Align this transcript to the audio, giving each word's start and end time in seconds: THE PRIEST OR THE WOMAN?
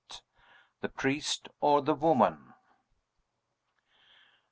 THE 0.79 0.89
PRIEST 0.89 1.49
OR 1.59 1.83
THE 1.83 1.93
WOMAN? 1.93 2.55